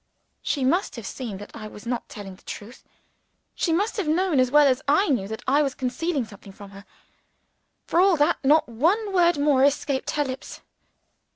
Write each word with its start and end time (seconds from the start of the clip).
She 0.41 0.63
must 0.65 0.95
have 0.95 1.05
seen 1.05 1.37
that 1.37 1.51
I 1.55 1.67
was 1.67 1.85
not 1.85 2.09
telling 2.09 2.33
the 2.33 2.41
truth: 2.41 2.83
she 3.53 3.71
must 3.71 3.97
have 3.97 4.07
known 4.07 4.39
as 4.39 4.49
well 4.49 4.65
as 4.65 4.81
I 4.87 5.09
knew 5.09 5.27
that 5.27 5.43
I 5.47 5.61
was 5.61 5.75
concealing 5.75 6.25
something 6.25 6.51
from 6.53 6.71
her. 6.71 6.85
For 7.85 7.99
all 8.01 8.17
that, 8.17 8.43
not 8.43 8.67
one 8.67 9.13
word 9.13 9.37
more 9.37 9.63
escaped 9.63 10.09
her 10.09 10.23
lips. 10.23 10.61